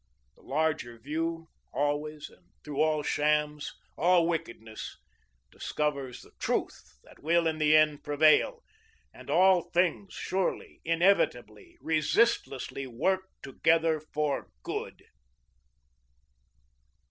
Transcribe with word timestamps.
The 0.35 0.41
larger 0.41 0.97
view 0.97 1.47
always 1.73 2.27
and 2.31 2.47
through 2.63 2.81
all 2.81 3.03
shams, 3.03 3.71
all 3.95 4.25
wickednesses, 4.27 4.97
discovers 5.51 6.23
the 6.23 6.31
Truth 6.39 6.97
that 7.03 7.21
will, 7.21 7.45
in 7.45 7.59
the 7.59 7.77
end, 7.77 8.03
prevail, 8.03 8.63
and 9.13 9.29
all 9.29 9.61
things, 9.61 10.15
surely, 10.15 10.81
inevitably, 10.83 11.77
resistlessly 11.81 12.87
work 12.87 13.29
together 13.43 13.99
for 13.99 14.49
good. 14.63 15.03